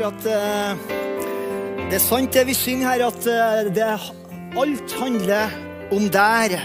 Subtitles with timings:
[0.00, 3.88] for at eh, det er sant det vi synger her, at eh, det,
[4.60, 5.52] alt handler
[5.92, 6.56] om deg.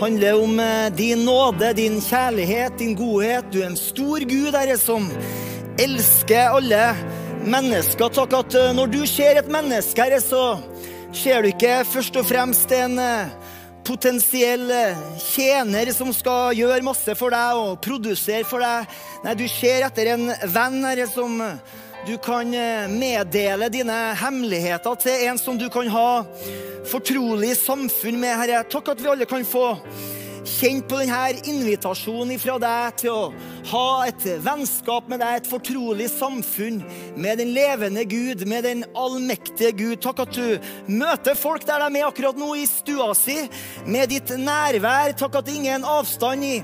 [0.00, 3.52] handler om eh, din nåde, din kjærlighet, din godhet.
[3.52, 5.10] Du er en stor Gud, Herre, som
[5.78, 6.94] elsker alle
[7.44, 8.08] mennesker.
[8.08, 10.56] Takk at når du ser et menneske, Herre, så
[11.12, 12.96] ser du ikke først og fremst en
[13.86, 14.70] potensiell
[15.22, 18.88] tjener som skal gjøre masse for deg og produsere for deg.
[19.24, 21.42] Nei, du ser etter en venn, Herre, som
[22.06, 25.24] du kan eh, meddele dine hemmeligheter til.
[25.26, 26.10] En som du kan ha
[26.86, 28.62] fortrolig samfunn med, Herre.
[28.70, 29.72] Takk at vi alle kan få
[30.46, 33.22] kjenne på denne invitasjonen fra deg til å
[33.72, 36.80] ha et vennskap med deg, et fortrolig samfunn
[37.18, 40.00] med den levende Gud, med den allmektige Gud.
[40.04, 43.38] Takk at du møter folk der de er akkurat nå, i stua si,
[43.86, 45.16] med ditt nærvær.
[45.18, 46.54] Takk at det er ingen avstand i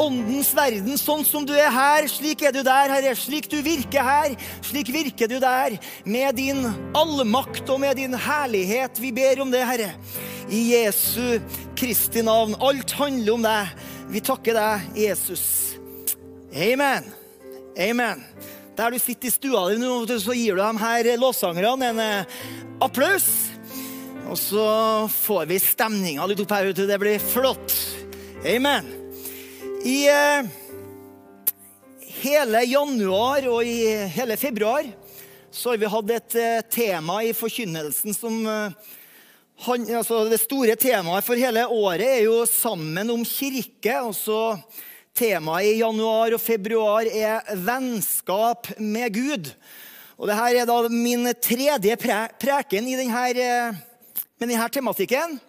[0.00, 0.98] åndens verden.
[1.00, 3.14] Sånn som du er her, slik er du der, Herre.
[3.18, 4.36] Slik du virker her,
[4.66, 5.78] slik virker du der.
[6.04, 9.00] Med din allmakt og med din herlighet.
[9.00, 9.94] Vi ber om det, Herre.
[10.50, 11.40] I Jesu
[11.76, 12.56] Kristi navn.
[12.58, 13.74] Alt handler om deg.
[14.10, 15.44] Vi takker deg, Jesus.
[16.50, 17.06] Amen.
[17.78, 18.24] Amen.
[18.74, 22.38] Der du sitter i stua di nå, så gir du dem her låtsangerne en eh,
[22.82, 23.28] applaus.
[24.30, 24.66] Og så
[25.10, 26.88] får vi stemninga litt opp her ute.
[26.88, 27.76] Det blir flott.
[28.42, 28.90] Amen.
[29.86, 30.50] I eh,
[32.20, 34.88] hele januar og i hele februar
[35.50, 38.90] så har vi hatt et eh, tema i forkynnelsen som eh,
[39.60, 44.00] han, altså Det store temaet for hele året er jo 'Sammen om kirke'.
[44.28, 44.62] og
[45.14, 49.52] Temaet i januar og februar er 'Vennskap med Gud'.
[50.18, 53.76] Og Dette er da min tredje pre preken denne,
[54.38, 55.40] med denne tematikken.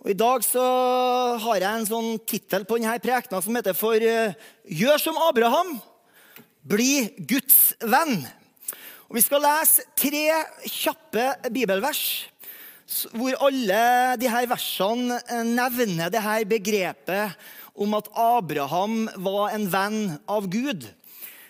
[0.00, 3.98] Og I dag så har jeg en sånn tittel på denne prekena som heter for
[3.98, 5.80] 'Gjør som Abraham,
[6.62, 8.26] bli Guds venn'.
[9.08, 12.26] Og Vi skal lese tre kjappe bibelvers
[12.86, 13.80] hvor alle
[14.20, 17.34] de her versene nevner det her begrepet
[17.74, 20.86] om at Abraham var en venn av Gud.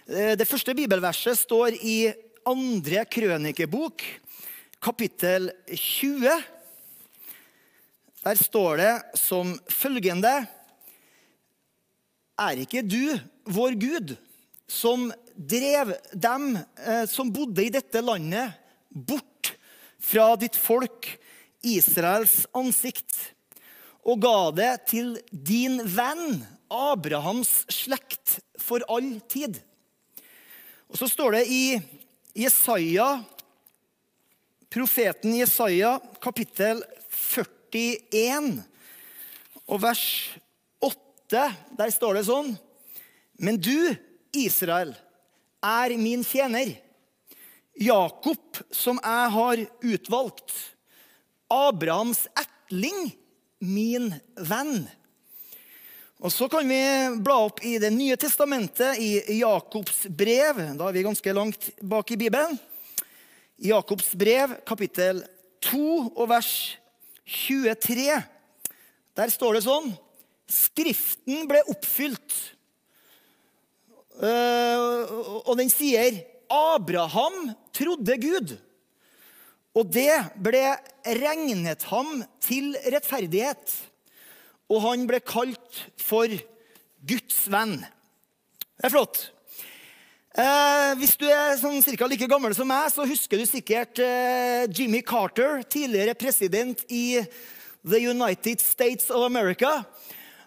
[0.09, 2.09] Eh, det første bibelverset står i
[2.47, 4.03] andre krønikebok,
[4.83, 6.31] kapittel 20.
[8.27, 10.35] Der står det som følgende
[12.37, 13.17] Er ikke du,
[13.49, 14.17] vår Gud,
[14.69, 18.57] som drev dem eh, som bodde i dette landet,
[18.91, 19.53] bort
[20.01, 21.09] fra ditt folk
[21.67, 23.17] Israels ansikt
[24.07, 29.59] og ga det til din venn Abrahams slekt for all tid.
[30.91, 31.65] Og så står det i
[32.37, 33.09] Jesaja,
[34.71, 38.63] profeten Jesaja, kapittel 41
[39.67, 40.07] og vers
[40.85, 41.43] 8.
[41.79, 42.55] Der står det sånn
[43.43, 43.93] Men du,
[44.33, 44.95] Israel,
[45.61, 46.77] er min tjener.
[47.77, 50.55] Jakob, som jeg har utvalgt.
[51.53, 53.13] Abrahams etling,
[53.59, 54.87] min venn.
[56.25, 56.81] Og Så kan vi
[57.23, 60.63] bla opp i Det nye testamentet, i Jakobs brev.
[60.79, 62.59] Da er vi ganske langt bak i Bibelen.
[63.57, 65.23] Jakobs brev, kapittel
[65.65, 66.77] 2 og vers
[67.25, 68.11] 23.
[69.17, 69.95] Der står det sånn
[70.47, 72.35] Skriften ble oppfylt,
[74.23, 75.09] eh,
[75.43, 76.21] og den sier
[76.53, 78.53] Abraham trodde Gud.
[79.77, 80.65] Og det ble
[81.21, 83.75] regnet ham til rettferdighet.
[84.73, 86.33] Og han ble kalt for
[87.07, 87.79] Guds venn.
[88.77, 89.21] Det er flott.
[90.37, 94.65] Eh, hvis du er sånn cirka like gammel som meg, så husker du sikkert eh,
[94.69, 97.23] Jimmy Carter, tidligere president i
[97.87, 99.79] The United States of America.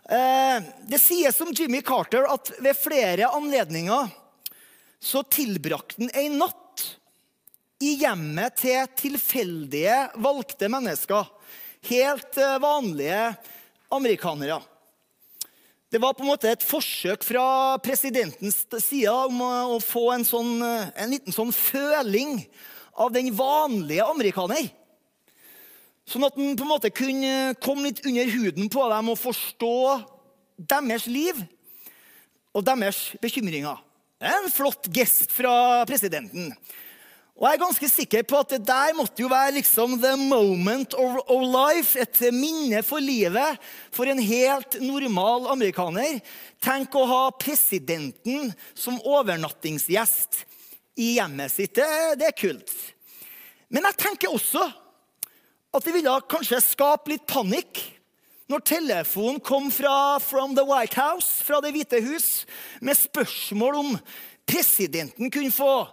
[0.05, 4.09] Eh, det sies om Jimmy Carter at ved flere anledninger
[4.99, 6.68] så tilbrakte han ei natt
[7.79, 11.27] i hjemmet til tilfeldige, valgte mennesker.
[11.87, 13.21] Helt eh, vanlige
[13.95, 14.59] amerikanere.
[15.89, 20.59] Det var på en måte et forsøk fra presidentens side om å få en, sånn,
[20.61, 22.43] eh, en liten sånn føling
[22.99, 24.67] av den vanlige amerikaner.
[26.09, 29.77] Sånn at han på en måte kunne komme litt under huden på dem og forstå
[30.59, 31.39] deres liv
[32.51, 33.79] og deres bekymringer.
[34.19, 36.51] Det er en flott gest fra presidenten.
[37.39, 40.91] Og jeg er ganske sikker på at det der måtte jo være liksom the moment
[40.99, 41.95] of, of life.
[41.95, 46.19] Et minne for livet for en helt normal amerikaner.
[46.59, 50.41] Tenk å ha presidenten som overnattingsgjest
[50.99, 51.79] i hjemmet sitt.
[51.79, 51.87] Det,
[52.19, 52.75] det er kult.
[53.71, 54.65] Men jeg tenker også
[55.69, 57.85] at det ville kanskje skape litt panikk
[58.51, 62.47] når telefonen kom fra From the White House, fra Det hvite hus,
[62.81, 63.95] med spørsmål om
[64.49, 65.85] presidenten kunne få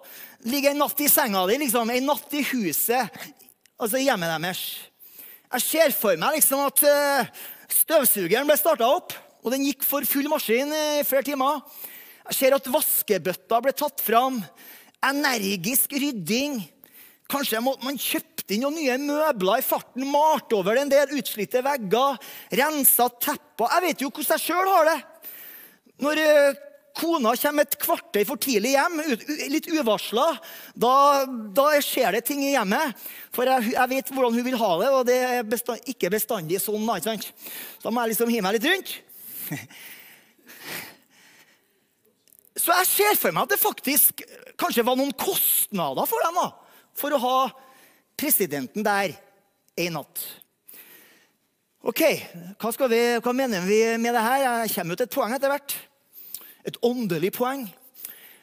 [0.44, 3.20] ligge en natt i senga di, liksom, en natt i huset,
[3.80, 4.62] altså hjemmet deres.
[5.46, 7.28] Jeg ser for meg liksom at uh,
[7.72, 9.14] støvsugeren ble starta opp,
[9.46, 11.62] og den gikk for full maskin i flere timer.
[12.26, 14.40] Jeg ser at vaskebøtta ble tatt fram.
[15.06, 16.58] Energisk rydding.
[17.30, 22.18] Kanskje man kjøpte inn noen nye møbler i farten, malt over en del utslitte vegger,
[22.58, 23.70] rensa tepper.
[23.70, 24.98] Jeg vet jo hvordan jeg sjøl har det.
[26.02, 26.65] Når uh,
[26.96, 29.00] kona kommer et kvarter for tidlig hjem,
[29.52, 30.26] litt uvarsla,
[30.74, 30.94] da,
[31.56, 32.96] da, skjer det ting i hjemmet.
[33.36, 36.60] For jeg, jeg, vet hvordan hun vil ha det, og det er bestand, ikke bestandig
[36.62, 36.88] sånn.
[37.04, 37.28] sant?
[37.82, 38.90] Da må jeg liksom hive meg litt rundt.
[42.56, 44.22] Så jeg ser for meg at det faktisk
[44.58, 46.48] kanskje var noen kostnader for dem da,
[46.96, 47.38] for å ha
[48.16, 49.12] presidenten der
[49.84, 50.24] en natt.
[51.86, 52.00] Ok,
[52.58, 54.40] hva, vi, hva mener vi med det her?
[54.46, 55.76] Jeg kommer jo til et poeng etter hvert
[56.66, 57.66] et åndelig poeng.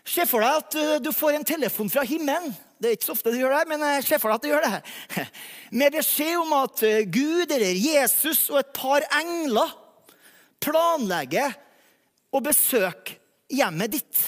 [0.03, 2.51] Se for deg at eh, du får en telefon fra himmelen.
[2.79, 4.51] Det er ikke så ofte du gjør det, men eh, se for deg at du
[4.51, 5.27] gjør det.
[5.79, 9.75] Med beskjed om at eh, Gud eller Jesus og et par engler
[10.63, 11.55] planlegger
[12.33, 13.19] å besøke
[13.53, 14.23] hjemmet ditt.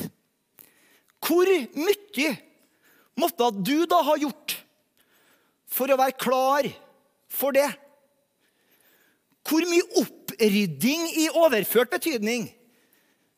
[1.25, 2.31] Hvor mye
[3.19, 4.59] måtte du da ha gjort
[5.71, 6.67] for å være klar
[7.31, 7.67] for det?
[9.45, 12.47] Hvor mye opprydding i overført betydning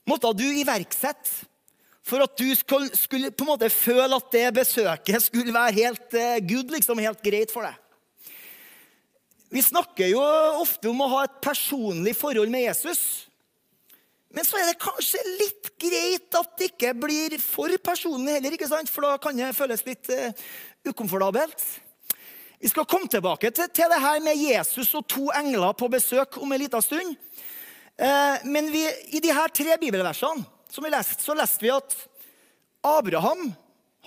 [0.08, 1.48] måtte du iverksette
[2.08, 6.16] for at du skulle, skulle, på en måte føle at det besøket skulle være helt
[6.16, 7.76] uh, good, liksom helt greit for deg.
[9.52, 10.22] Vi snakker jo
[10.60, 13.02] ofte om å ha et personlig forhold med Jesus.
[14.36, 18.68] Men så er det kanskje litt greit at det ikke blir for personlig heller, ikke
[18.70, 18.92] sant?
[18.92, 20.32] for da kan det føles litt uh,
[20.88, 21.64] ukomfortabelt.
[22.58, 26.40] Vi skal komme tilbake til, til det her med Jesus og to engler på besøk
[26.42, 27.16] om en liten stund.
[27.98, 28.84] Eh, men vi,
[29.18, 31.96] i de her tre bibelversene som vi leste, så leste vi at
[32.86, 33.50] Abraham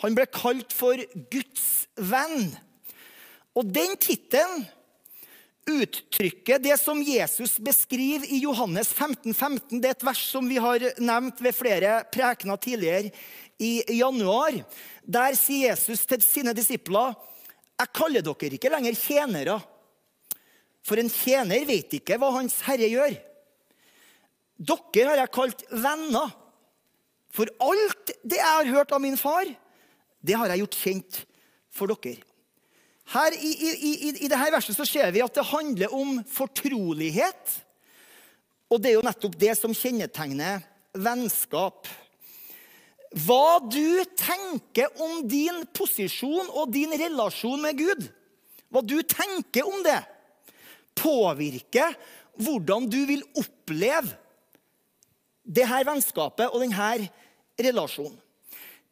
[0.01, 1.01] han ble kalt for
[1.33, 2.53] Guds venn.
[3.59, 4.63] Og den tittelen
[5.71, 9.81] uttrykker det som Jesus beskriver i Johannes 15, 15.
[9.81, 13.11] Det er et vers som vi har nevnt ved flere prekener tidligere
[13.61, 14.63] i januar.
[15.05, 17.13] Der sier Jesus til sine disipler
[17.81, 19.55] jeg kaller dere ikke lenger tjenere,
[20.85, 23.15] for en tjener vet ikke hva hans herre gjør.
[24.61, 26.35] Dere har jeg kalt venner.
[27.33, 29.49] For alt det jeg har hørt av min far,
[30.21, 31.21] det har jeg gjort kjent
[31.73, 32.21] for dere.
[33.11, 37.57] Her I, i, i, i dette verset så ser vi at det handler om fortrolighet.
[38.71, 40.63] Og det er jo nettopp det som kjennetegner
[40.95, 41.89] vennskap.
[43.25, 48.07] Hva du tenker om din posisjon og din relasjon med Gud,
[48.71, 49.99] hva du tenker om det,
[50.95, 51.97] påvirker
[52.39, 54.15] hvordan du vil oppleve
[55.51, 57.09] det her vennskapet og denne
[57.61, 58.19] relasjonen.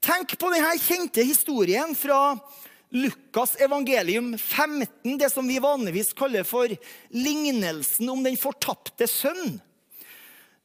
[0.02, 2.36] Tenk på denne kjente historien fra
[2.94, 6.70] Lukas evangelium 15, det som vi vanligvis kaller for
[7.12, 9.58] lignelsen om den fortapte sønn.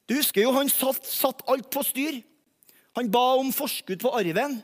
[0.08, 2.22] Du husker jo han satt, satt alt på styr.
[2.96, 4.60] Han ba om forskudd på arven.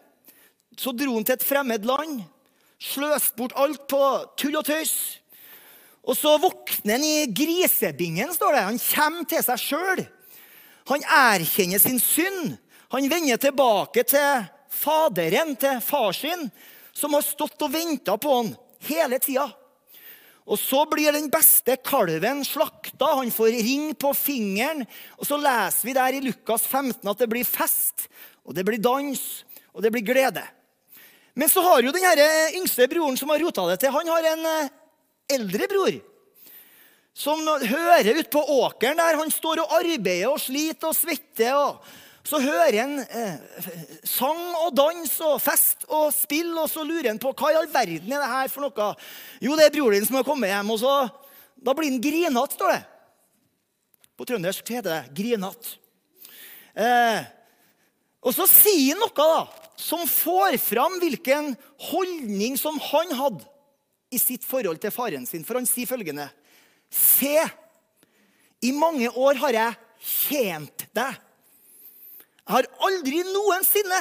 [0.78, 2.22] Så dro han til et fremmed land,
[2.80, 4.04] sløste bort alt på
[4.40, 4.96] tull og tøys.
[6.06, 8.64] Og så våkner han i grisebingen, står det.
[8.70, 10.06] Han kommer til seg sjøl.
[10.90, 12.58] Han erkjenner sin synd.
[12.90, 16.48] Han vender tilbake til faderen, til far sin,
[16.94, 18.54] som har stått og venta på han
[18.90, 19.46] hele tida.
[20.50, 23.12] Og Så blir den beste kalven slakta.
[23.20, 24.82] Han får ring på fingeren.
[25.22, 28.10] Og Så leser vi der i Lukas 15 at det blir fest,
[28.44, 30.42] og det blir dans, og det blir glede.
[31.36, 34.46] Men så har jo den yngste broren som har rota det til, han har en
[34.50, 34.72] eh,
[35.38, 36.00] eldre bror
[37.20, 41.56] som hører ute på åkeren der han står og arbeider og sliter og svetter.
[41.58, 41.82] og
[42.30, 43.40] så hører han eh,
[44.06, 47.70] sang og dans og fest og spill, og så lurer han på hva i all
[47.72, 48.90] verden er det her for noe.
[49.42, 50.94] Jo, det er broren din som har kommet hjem, og så,
[51.58, 52.82] da blir han grinete, står det.
[54.20, 55.80] På trøndersk heter det grinete.
[56.76, 57.24] Eh,
[58.20, 61.56] og så sier han noe da, som får fram hvilken
[61.90, 63.48] holdning som han hadde
[64.12, 65.48] i sitt forhold til faren sin.
[65.48, 66.28] For han sier følgende
[66.90, 67.38] Se,
[68.66, 71.18] i mange år har jeg tjent deg.
[72.50, 74.00] Jeg har aldri noensinne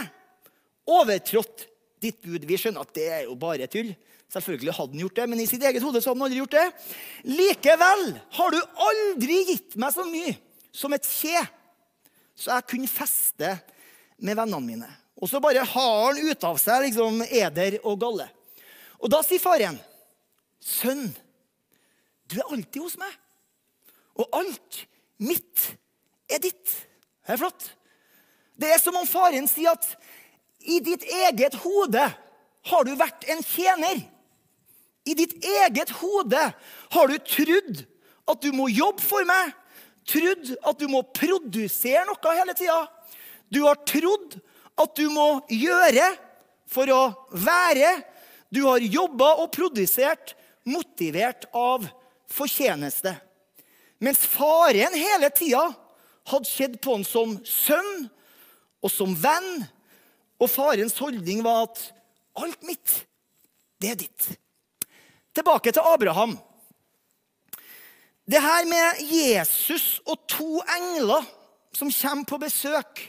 [0.88, 1.66] overtrådt
[2.00, 2.47] ditt bud.
[2.49, 3.92] Vi skjønner at det er jo bare tull.
[4.28, 6.57] Selvfølgelig hadde han gjort det, men i sitt eget hode så hadde han aldri gjort
[6.57, 6.66] det.
[7.28, 8.04] Likevel
[8.38, 10.35] har du aldri gitt meg så mye
[10.75, 11.40] som et kje,
[12.37, 13.54] så jeg kunne feste
[14.21, 14.90] med vennene mine.
[15.18, 18.28] Og så bare har han ut av seg liksom eder og galle.
[19.00, 19.78] Og da sier faren,
[20.59, 21.09] 'Sønn,
[22.28, 23.12] du er alltid hos meg.
[24.18, 24.85] Og alt
[25.23, 25.64] mitt
[26.28, 26.75] er ditt.
[27.25, 27.70] Det er flott.
[28.58, 29.87] Det er som om faren sier at
[30.68, 32.04] I ditt eget hode
[32.68, 34.02] har du vært en tjener.
[35.08, 36.40] I ditt eget hode
[36.92, 37.85] har du trodd
[38.28, 39.54] at du må jobbe for meg,
[40.08, 42.82] trodd at du må produsere noe hele tida.
[43.49, 44.37] Du har trodd
[44.78, 46.11] at du må gjøre
[46.68, 47.94] for å være.
[48.52, 50.35] Du har jobba og produsert
[50.68, 51.87] motivert av
[52.32, 53.14] fortjeneste.
[53.99, 55.64] Mens faren hele tida
[56.28, 58.08] hadde sett på han som sønn
[58.85, 59.64] og som venn.
[60.38, 61.80] Og farens holdning var at
[62.38, 63.00] alt mitt,
[63.82, 64.28] det er ditt.
[65.35, 66.37] Tilbake til Abraham.
[68.28, 71.25] Det her med Jesus og to engler
[71.75, 73.02] som kommer på besøk,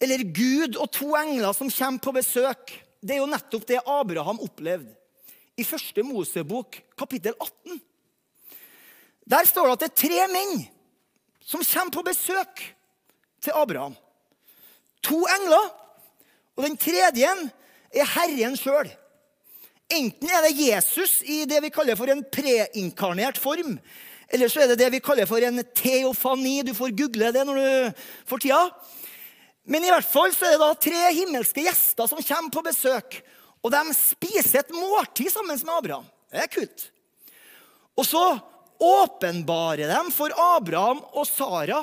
[0.00, 2.72] eller Gud og to engler som kommer på besøk,
[3.02, 4.94] det er jo nettopp det Abraham opplevde
[5.58, 7.80] i første Mosebok, kapittel 18.
[9.28, 10.62] Der står det at det er tre menn
[11.44, 12.62] som kommer på besøk
[13.44, 13.94] til Abraham.
[15.04, 15.68] To engler,
[16.56, 18.88] og den tredje er Herren sjøl.
[19.88, 23.78] Enten er det Jesus i det vi kaller for en preinkarnert form,
[24.28, 26.60] eller så er det det vi kaller for en teofani.
[26.66, 28.60] Du får google det når du får tida.
[29.68, 33.16] Men i hvert fall så er det da tre himmelske gjester som kommer på besøk.
[33.64, 36.04] Og de spiser et måltid sammen med Abraham.
[36.28, 36.84] Det er kult.
[37.96, 38.22] Og så
[38.78, 41.82] åpenbarer dem for Abraham og Sara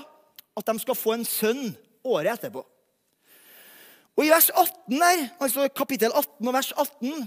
[0.55, 1.73] at de skal få en sønn
[2.05, 2.63] året etterpå.
[4.15, 7.25] Og I vers 18 der, altså kapittel 18 og vers 18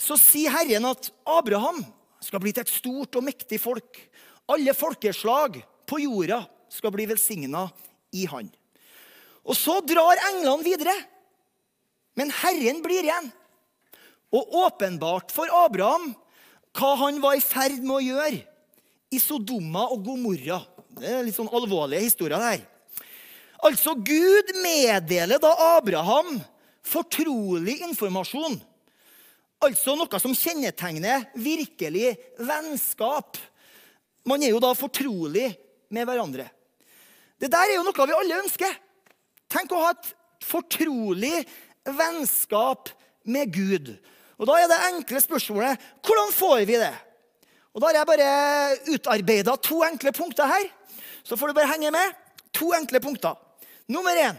[0.00, 1.82] så sier Herren at Abraham
[2.24, 4.00] skal bli til et stort og mektig folk.
[4.48, 7.66] Alle folkeslag på jorda skal bli velsigna
[8.16, 8.48] i han.
[9.46, 10.94] Og så drar englene videre.
[12.16, 13.28] Men Herren blir igjen
[14.34, 16.10] og åpenbart for Abraham
[16.76, 18.55] hva han var i ferd med å gjøre
[19.16, 20.60] i Sodoma og Gomorra.
[20.96, 22.62] Det er litt sånn alvorlige historier der.
[23.66, 26.36] Altså, Gud meddeler da Abraham
[26.86, 28.58] fortrolig informasjon.
[29.64, 33.38] Altså noe som kjennetegner virkelig vennskap.
[34.28, 35.48] Man er jo da fortrolig
[35.88, 36.48] med hverandre.
[37.40, 38.76] Det der er jo noe vi alle ønsker.
[39.52, 40.12] Tenk å ha et
[40.44, 41.40] fortrolig
[41.86, 42.90] vennskap
[43.26, 43.90] med Gud.
[44.36, 46.94] Og Da er det enkle spørsmålet hvordan får vi det?
[47.76, 50.70] Og Da har jeg bare utarbeida to enkle punkter her.
[51.20, 52.14] Så får du bare henge med.
[52.56, 53.36] To enkle punkter.
[53.92, 54.38] Nummer én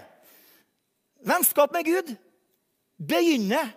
[1.28, 2.10] vennskap med Gud
[2.98, 3.70] begynner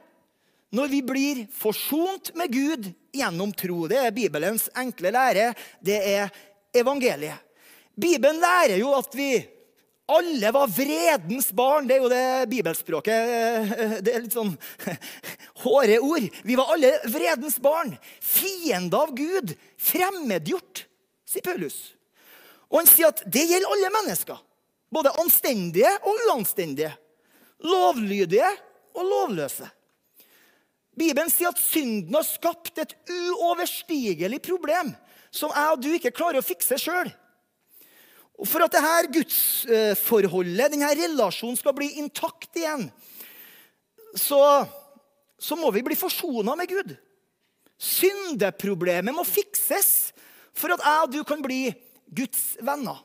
[0.73, 3.85] når vi blir forsont med Gud gjennom tro.
[3.91, 5.51] Det er Bibelens enkle lære.
[5.83, 6.33] Det er
[6.73, 7.37] evangeliet.
[8.01, 9.35] Bibelen lærer jo at vi
[10.11, 11.87] alle var vredens barn.
[11.89, 14.53] Det er jo det bibelspråket Det er litt sånn
[15.65, 16.29] hårde ord.
[16.47, 17.95] Vi var alle vredens barn.
[18.21, 19.55] Fiende av Gud.
[19.81, 20.85] Fremmedgjort,
[21.29, 21.79] sier Paulus.
[22.71, 24.41] Og han sier at det gjelder alle mennesker.
[24.91, 26.93] Både anstendige og uanstendige.
[27.67, 28.49] Lovlydige
[28.97, 29.69] og lovløse.
[30.99, 34.93] Bibelen sier at synden har skapt et uoverstigelig problem
[35.31, 37.11] som jeg og du ikke klarer å fikse sjøl.
[38.49, 42.87] For at dette gudsforholdet, denne relasjonen, skal bli intakt igjen,
[44.17, 44.41] så,
[45.39, 46.95] så må vi bli forsona med Gud.
[47.81, 50.11] Syndeproblemet må fikses
[50.57, 51.71] for at jeg og du kan bli
[52.11, 52.99] Guds venner.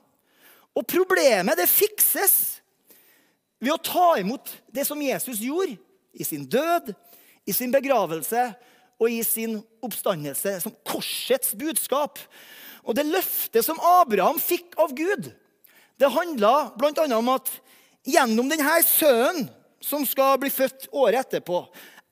[0.75, 2.59] Og problemet det fikses
[3.61, 5.77] ved å ta imot det som Jesus gjorde
[6.15, 6.91] i sin død,
[7.47, 8.49] i sin begravelse
[8.99, 12.19] og i sin oppstandelse, som korsets budskap.
[12.85, 15.31] Og det løftet som Abraham fikk av Gud,
[15.97, 17.05] det handla bl.a.
[17.17, 17.49] om at
[18.05, 19.47] gjennom denne sønnen
[19.83, 21.63] som skal bli født året etterpå,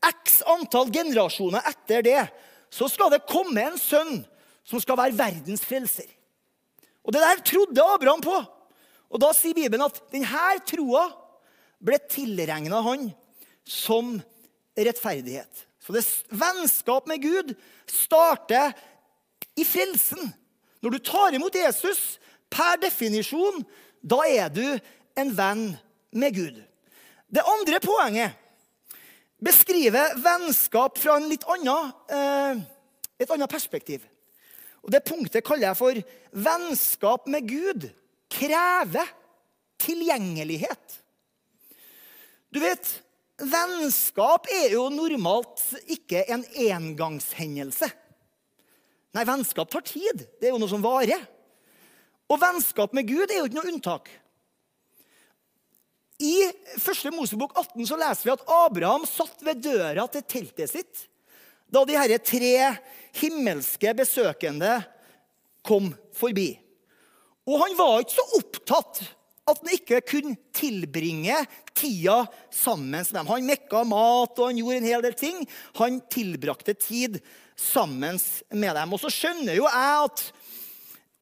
[0.03, 2.21] x antall generasjoner etter det,
[2.73, 4.21] så skal det komme en sønn
[4.65, 6.07] som skal være verdens frelser.
[7.03, 8.35] Og Det der trodde Abraham på.
[9.13, 11.05] Og Da sier Bibelen at denne troa
[11.83, 13.09] ble tilregna han
[13.67, 14.15] som
[14.73, 15.65] rettferdighet.
[15.83, 17.51] Så det vennskap med Gud
[17.89, 18.71] starter
[19.59, 20.31] i frelsen.
[20.83, 22.19] Når du tar imot Jesus,
[22.51, 23.63] per definisjon,
[24.03, 24.65] da er du
[25.17, 25.67] en venn
[26.11, 26.57] med Gud.
[27.33, 28.35] Det andre poenget
[29.43, 32.61] beskriver vennskap fra annen, eh,
[33.19, 34.03] et annet perspektiv.
[34.83, 35.93] Og Det punktet kaller jeg for
[36.33, 37.89] 'vennskap med Gud
[38.29, 39.07] krever
[39.79, 40.99] tilgjengelighet'.
[42.51, 43.03] Du vet,
[43.41, 47.89] Vennskap er jo normalt ikke en engangshendelse.
[49.13, 50.25] Nei, vennskap tar tid.
[50.39, 51.21] Det er jo noe som varer.
[52.31, 54.11] Og vennskap med Gud er jo ikke noe unntak.
[56.23, 56.35] I
[56.77, 57.09] 1.
[57.13, 61.07] Mosebok 18 så leser vi at Abraham satt ved døra til teltet sitt
[61.73, 62.53] da de herre tre
[63.17, 64.75] himmelske besøkende
[65.65, 66.51] kom forbi.
[67.49, 69.01] Og han var ikke så opptatt
[69.43, 71.35] at han ikke kunne tilbringe
[71.75, 72.23] tida
[72.53, 73.27] sammen med dem.
[73.27, 75.43] Han mekka mat og han gjorde en hel del ting.
[75.79, 77.19] Han tilbrakte tid
[77.59, 78.19] sammen
[78.55, 78.95] med dem.
[78.95, 80.23] Og så skjønner jo jeg at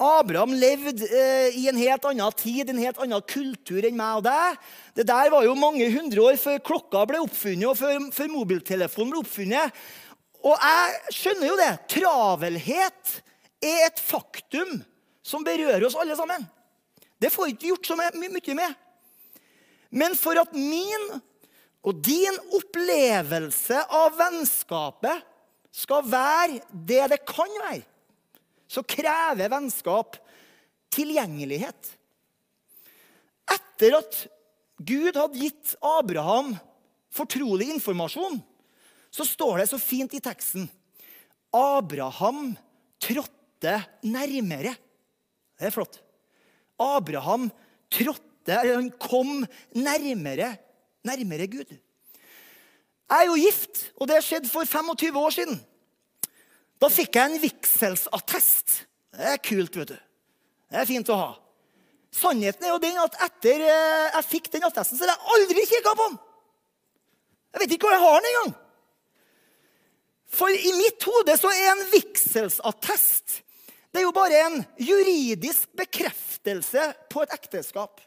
[0.01, 4.25] Abraham levde eh, i en helt annen tid, en helt annen kultur enn meg og
[4.25, 4.61] deg.
[4.97, 9.13] Det der var jo mange hundre år før klokka ble oppfunnet, og før, før mobiltelefonen
[9.13, 9.83] ble oppfunnet.
[10.41, 11.71] Og jeg skjønner jo det.
[11.93, 13.13] Travelhet
[13.61, 14.79] er et faktum
[15.21, 16.49] som berører oss alle sammen.
[17.21, 18.79] Det får ikke gjort så mye med.
[19.91, 21.07] Men for at min
[21.81, 25.27] og din opplevelse av vennskapet
[25.71, 27.85] skal være det det kan være,
[28.71, 30.17] så krever vennskap
[30.93, 31.93] tilgjengelighet.
[33.51, 34.19] Etter at
[34.81, 36.53] Gud hadde gitt Abraham
[37.11, 38.39] fortrolig informasjon,
[39.11, 40.69] så står det så fint i teksten
[41.51, 42.53] Abraham
[43.01, 43.73] trådte
[44.07, 44.71] nærmere.
[45.59, 45.99] Det er flott.
[46.81, 47.49] Abraham
[47.91, 49.43] trådte, eller han kom
[49.77, 50.55] nærmere,
[51.07, 51.75] nærmere Gud.
[53.11, 55.59] Jeg er jo gift, og det skjedde for 25 år siden.
[56.81, 58.81] Da fikk jeg en vigselsattest.
[59.11, 59.97] Det er kult, vet du.
[60.71, 61.31] Det er fint å ha.
[62.11, 65.65] Sannheten er jo den at etter eh, jeg fikk den attesten, så har jeg aldri
[65.67, 66.17] kikka på den.
[67.51, 68.51] Jeg vet ikke hvor jeg har den engang.
[70.31, 73.41] For i mitt hode så er en vigselsattest
[73.91, 77.99] det er jo bare en juridisk bekreftelse på et ekteskap.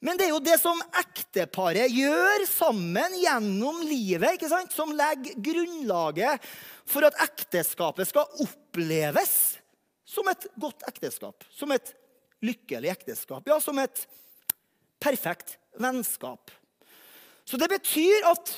[0.00, 4.72] Men det er jo det som ekteparet gjør sammen gjennom livet, ikke sant?
[4.72, 6.46] som legger grunnlaget
[6.88, 9.34] for at ekteskapet skal oppleves
[10.08, 11.44] som et godt ekteskap.
[11.52, 11.92] Som et
[12.40, 13.44] lykkelig ekteskap.
[13.50, 14.06] Ja, som et
[15.02, 16.50] perfekt vennskap.
[17.44, 18.54] Så det betyr at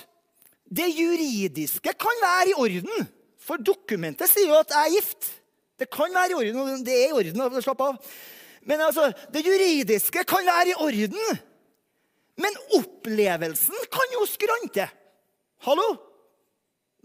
[0.73, 3.09] det juridiske kan være i orden.
[3.43, 5.31] For dokumentet sier jo at jeg er gift.
[5.83, 6.85] Det kan være i orden.
[6.87, 7.63] Det er i orden.
[7.63, 8.13] Slapp av.
[8.71, 11.41] Men altså, det juridiske kan være i orden.
[12.39, 14.87] Men opplevelsen kan jo skrante.
[15.67, 15.89] Hallo?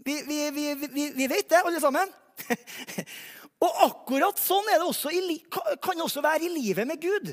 [0.06, 2.14] Vi, vi, vi, vi vet det, alle sammen.
[3.66, 7.32] Og akkurat sånn det også i, kan det også være i livet med Gud.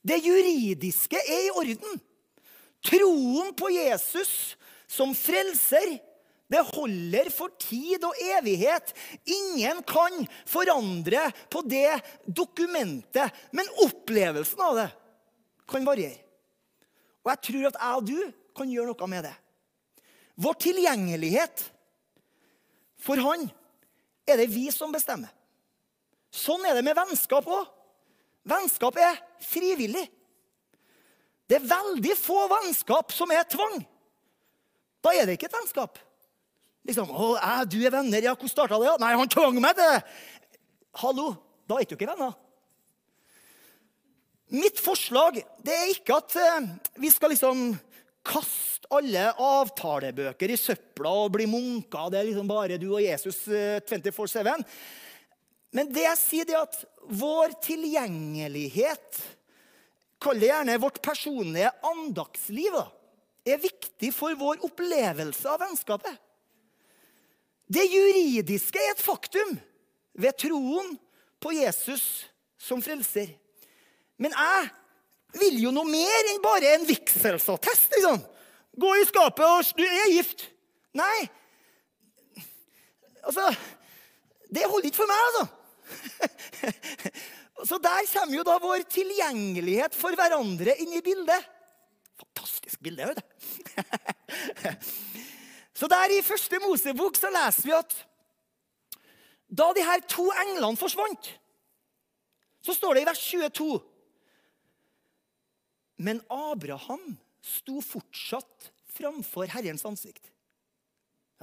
[0.00, 2.00] Det juridiske er i orden.
[2.88, 4.56] Troen på Jesus
[4.88, 5.98] som frelser
[6.48, 8.94] det holder for tid og evighet.
[9.28, 13.34] Ingen kan forandre på det dokumentet.
[13.52, 14.88] Men opplevelsen av det
[15.68, 16.16] kan variere.
[17.20, 19.34] Og jeg tror at jeg og du kan gjøre noe med det.
[20.38, 21.66] Vår tilgjengelighet
[22.98, 23.44] for Han
[24.28, 25.30] er det vi som bestemmer.
[26.32, 27.68] Sånn er det med vennskap òg.
[28.48, 30.06] Vennskap er frivillig.
[31.48, 33.80] Det er veldig få vennskap som er tvang.
[35.04, 35.98] Da er det ikke et vennskap.
[36.88, 38.88] Liksom, 'Å, jeg, du er venner.' Ja, hvordan starta det?
[38.88, 38.96] Ja?
[39.02, 40.02] Nei, han tvang meg til det.
[41.02, 41.34] Hallo,
[41.68, 42.32] da er du ikke venner.
[44.48, 47.74] Mitt forslag det er ikke at eh, vi skal liksom
[48.24, 52.08] kaste alle avtalebøker i søpla og bli munker.
[52.08, 54.64] Det er liksom bare du og Jesus eh, 24-7.
[55.76, 56.78] Men det jeg sier, det er at
[57.20, 59.20] vår tilgjengelighet,
[60.24, 62.80] kall det gjerne vårt personlige andaktsliv,
[63.44, 66.16] er viktig for vår opplevelse av vennskapet.
[67.68, 69.58] Det juridiske er et faktum
[70.18, 70.96] ved troen
[71.42, 72.26] på Jesus
[72.58, 73.28] som frelser.
[74.18, 74.68] Men jeg
[75.38, 77.92] vil jo noe mer enn bare en vigselsattest.
[77.94, 78.18] Liksom.
[78.78, 80.40] Gå i skapet og du er gift.
[80.96, 81.28] Nei.
[83.28, 83.44] Altså
[84.48, 85.44] Det holder ikke for meg, altså.
[87.68, 91.42] Så der kommer jo da vår tilgjengelighet for hverandre inn i bildet.
[92.18, 93.24] Fantastisk bilde, vet du.
[95.78, 97.92] Så der i første Mosebok så leser vi at
[99.48, 101.28] da de her to englene forsvant,
[102.66, 103.78] så står det i vers 22
[106.04, 110.26] Men Abraham sto fortsatt framfor Herrens ansikt.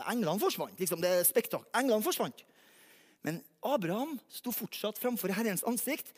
[0.04, 0.80] Englene forsvant.
[0.80, 1.66] liksom det spektak.
[1.76, 2.44] Englene forsvant.
[3.24, 6.12] Men Abraham sto fortsatt framfor Herrens ansikt.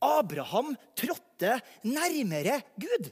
[0.00, 3.10] Abraham trådte nærmere Gud.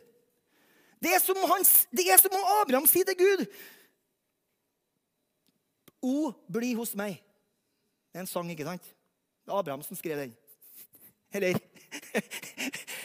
[1.02, 3.46] Det er som, hans, det er som om Abraham sier til Gud
[6.02, 7.20] O, bli hos meg.
[8.10, 8.84] Det er en sang, ikke sant?
[9.42, 10.34] Det er Abraham som skrev den.
[11.32, 11.58] Eller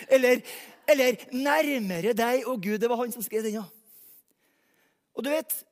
[0.07, 0.41] Eller,
[0.87, 2.77] eller nærmere deg og Gud.
[2.79, 3.65] Det var han som skrev den, ja.
[5.15, 5.63] Og du vet,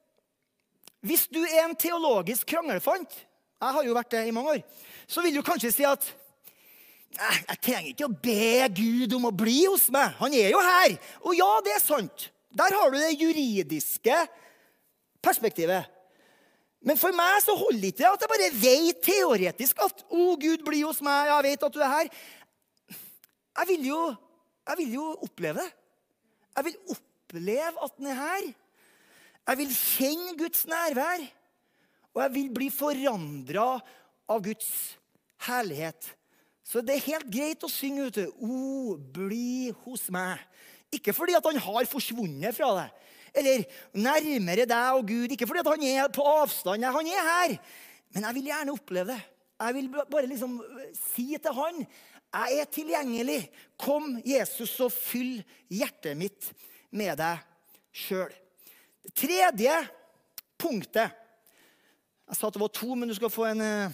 [1.05, 3.11] Hvis du er en teologisk kranglefant,
[3.61, 4.61] jeg har jo vært det i mange år,
[5.05, 6.07] så vil du kanskje si at
[7.15, 10.15] jeg trenger ikke å be Gud om å bli hos meg.
[10.17, 10.95] Han er jo her.
[11.21, 12.25] Og ja, det er sant.
[12.57, 14.17] Der har du det juridiske
[15.21, 15.85] perspektivet.
[16.86, 20.65] Men for meg så holder ikke det at jeg bare vet teoretisk at 'Å, Gud,
[20.65, 21.32] bli hos meg.
[21.32, 22.13] Jeg vet at du er her.'
[23.56, 24.02] Jeg vil jo
[24.65, 25.71] Jeg vil jo oppleve det.
[26.58, 28.45] Jeg vil oppleve at den er her.
[29.48, 31.21] Jeg vil kjenne Guds nærvær.
[32.15, 33.67] Og jeg vil bli forandra
[34.28, 34.98] av Guds
[35.45, 36.15] herlighet.
[36.65, 38.26] Så det er helt greit å synge ute.
[38.41, 40.41] O, bli hos meg.
[40.89, 43.05] Ikke fordi at han har forsvunnet fra deg,
[43.36, 45.32] eller nærmere deg og Gud.
[45.34, 46.84] Ikke fordi han er på avstand.
[46.84, 47.56] Han er her.
[48.13, 49.21] Men jeg vil gjerne oppleve det.
[49.56, 50.60] Jeg vil bare liksom
[50.98, 51.86] si til han
[52.36, 53.41] jeg er tilgjengelig.
[53.80, 55.38] Kom, Jesus, og fyll
[55.71, 56.50] hjertet mitt
[56.95, 57.43] med deg
[57.95, 58.34] sjøl.
[59.06, 59.76] Det tredje
[60.60, 61.21] punktet
[62.26, 63.93] Jeg sa at det var to, men du skal få en, eh,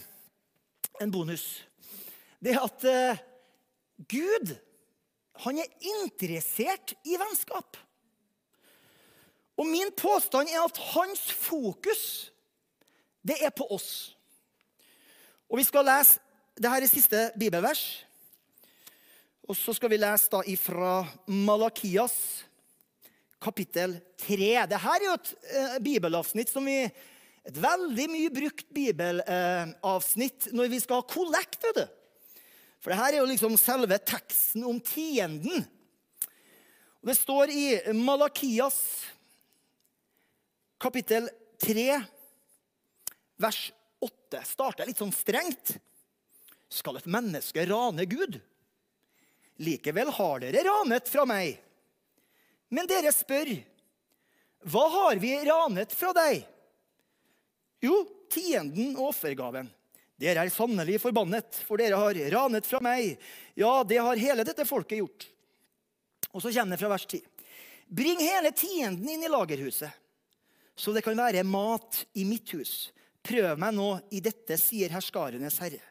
[1.04, 1.66] en bonus.
[2.40, 3.20] Det er at uh,
[4.08, 4.54] Gud
[5.44, 7.76] han er interessert i vennskap.
[9.62, 12.32] Og min påstand er at hans fokus,
[13.22, 14.16] det er på oss.
[15.52, 16.18] Og vi skal lese
[16.62, 18.04] Dette er siste bibelvers.
[19.48, 21.00] Og så skal vi lese da ifra
[21.32, 22.14] Malakias
[23.42, 24.50] kapittel 3.
[24.70, 26.84] Dette er jo et eh, bibelavsnitt som vi
[27.42, 31.64] Et veldig mye brukt bibelavsnitt eh, når vi skal ha kollekt.
[31.64, 31.88] vet du.
[32.78, 35.66] For dette er jo liksom selve teksten om tienden.
[37.02, 37.66] Og det står i
[37.98, 38.78] Malakias
[40.82, 41.30] kapittel
[41.62, 42.02] 3,
[43.38, 44.42] vers 8.
[44.46, 45.76] Starter litt sånn strengt.
[46.72, 48.40] Skal et menneske rane Gud?
[49.62, 51.60] Likevel har dere ranet fra meg.
[52.74, 53.52] Men dere spør,
[54.72, 56.48] hva har vi ranet fra deg?
[57.82, 59.70] Jo, tienden og offergaven.
[60.22, 63.18] Dere er sannelig forbannet, for dere har ranet fra meg.
[63.58, 65.28] Ja, det har hele dette folket gjort.
[66.32, 67.22] Og så kommer det fra vers 10.
[67.92, 69.92] Bring hele tienden inn i lagerhuset,
[70.82, 72.90] så det kan være mat i mitt hus.
[73.22, 75.82] Prøv meg nå i dette, sier herskarenes herre.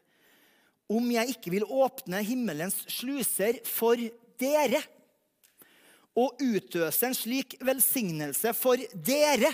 [0.91, 3.99] Om jeg ikke vil åpne himmelens sluser for
[4.41, 4.81] dere
[6.19, 9.53] og utøse en slik velsignelse for dere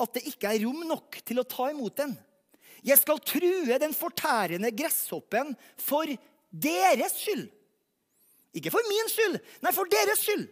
[0.00, 2.16] at det ikke er rom nok til å ta imot den.
[2.82, 6.10] Jeg skal true den fortærende gresshoppen for
[6.50, 7.46] deres skyld.
[8.56, 10.48] Ikke for min skyld, nei, for deres skyld.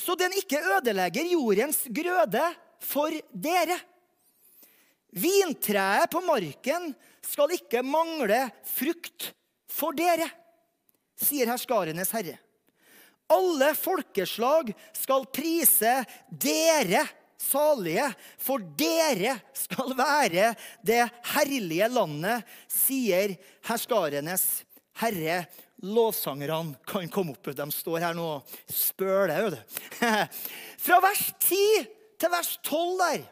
[0.00, 2.46] Så den ikke ødelegger jordens grøde
[2.82, 3.78] for dere.
[5.12, 6.92] Vintreet på marken
[7.26, 9.32] skal ikke mangle frukt
[9.72, 10.28] for dere,
[11.20, 12.38] sier herskarenes herre.
[13.32, 17.04] Alle folkeslag skal prise dere
[17.42, 18.06] salige,
[18.40, 20.52] for dere skal være
[20.84, 21.02] det
[21.34, 23.36] herlige landet, sier
[23.68, 24.46] herskarenes
[25.02, 25.44] herre.
[25.82, 27.50] Lovsangerne kan komme opp.
[27.56, 29.56] De står her nå og spøler.
[30.84, 31.58] Fra vers 10
[32.22, 33.24] til vers 12 der,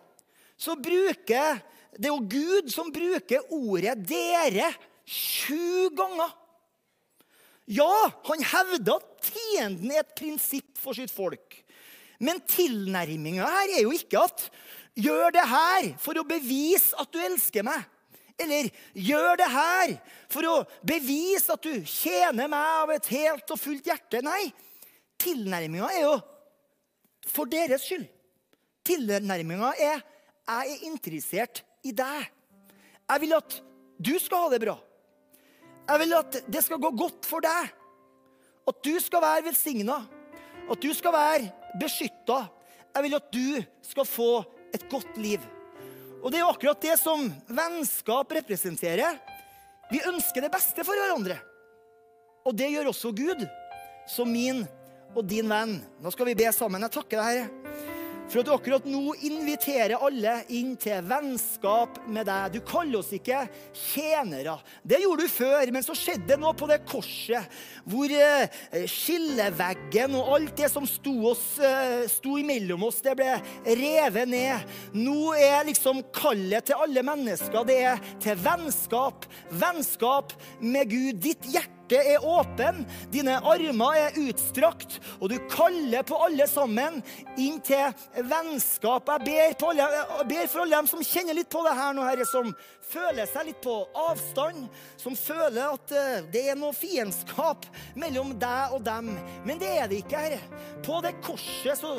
[0.60, 1.60] så bruker
[1.96, 4.70] det er jo Gud som bruker ordet 'dere'
[5.04, 6.30] sju ganger.
[7.70, 11.58] Ja, han hevder at tienden er et prinsipp for sitt folk.
[12.20, 14.46] Men tilnærminga her er jo ikke at
[14.94, 17.84] 'gjør det her for å bevise at du elsker meg'.
[18.38, 19.96] Eller 'gjør det her
[20.28, 24.22] for å bevise at du tjener meg av et helt og fullt hjerte'.
[24.22, 24.52] Nei,
[25.18, 26.16] tilnærminga er jo
[27.26, 28.08] for deres skyld.
[28.84, 32.28] Tilnærminga er 'jeg er interessert i deg'.
[33.10, 33.60] Jeg vil at
[34.00, 34.78] du skal ha det bra.
[35.88, 37.70] Jeg vil at det skal gå godt for deg.
[38.68, 40.06] At du skal være velsigna.
[40.70, 42.48] At du skal være beskytta.
[42.94, 45.40] Jeg vil at du skal få et godt liv.
[46.22, 49.18] Og det er jo akkurat det som vennskap representerer.
[49.90, 51.40] Vi ønsker det beste for hverandre.
[52.46, 53.42] Og det gjør også Gud,
[54.08, 54.62] som min
[55.16, 55.80] og din venn.
[56.00, 56.86] Nå skal vi be sammen.
[56.86, 57.99] Jeg takker deg, Herre
[58.30, 62.54] for at du akkurat nå inviterer alle inn til vennskap med deg.
[62.54, 63.42] Du kaller oss ikke
[63.74, 64.54] tjenere.
[64.86, 67.58] Det gjorde du før, men så skjedde det noe på det korset
[67.90, 73.34] hvor eh, skilleveggen og alt det som sto, oss, eh, sto imellom oss, det ble
[73.66, 74.70] revet ned.
[74.94, 79.26] Nå er liksom kallet til alle mennesker det er til vennskap.
[79.50, 81.20] Vennskap med Gud.
[81.20, 87.00] Ditt hjerte hjerte er åpen, dine armer er utstrakt, og du kaller på alle sammen
[87.38, 87.90] inn til
[88.30, 89.08] vennskap.
[89.08, 89.88] Jeg ber, alle,
[90.20, 92.52] jeg ber, for alle dem som kjenner litt på det her nå, Herre, som
[92.90, 93.76] føler seg litt på
[94.06, 94.68] avstand,
[95.00, 97.66] som føler at eh, det er noe fiendskap
[97.98, 99.12] mellom deg og dem.
[99.46, 100.66] Men det er det ikke, Herre.
[100.86, 101.96] På det korset så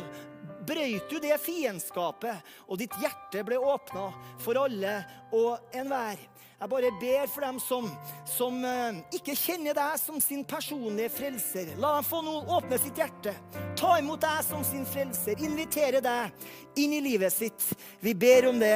[0.67, 5.01] brøyt du det fiendskapet, og ditt hjerte ble åpna for alle
[5.35, 6.19] og enhver.
[6.61, 7.87] Jeg bare ber for dem som,
[8.29, 11.71] som eh, ikke kjenner deg som sin personlige frelser.
[11.81, 13.33] La dem få nå åpne sitt hjerte,
[13.73, 17.65] ta imot deg som sin frelser, invitere deg inn i livet sitt.
[18.05, 18.75] Vi ber om det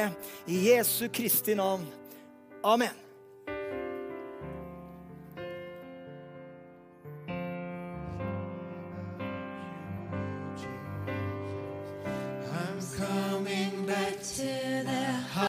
[0.50, 1.86] i Jesu Kristi navn.
[2.66, 3.04] Amen.
[12.96, 14.75] coming back to